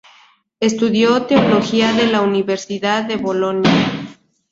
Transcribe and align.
Estudió 0.59 1.27
teología 1.27 1.91
en 2.01 2.11
la 2.11 2.21
Universidad 2.21 3.03
de 3.03 3.17
Bolonia. 3.17 4.09